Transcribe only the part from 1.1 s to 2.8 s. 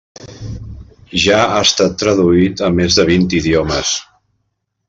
Ja ha estat traduït a